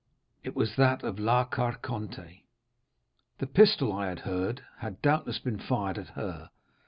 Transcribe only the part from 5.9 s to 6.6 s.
at her.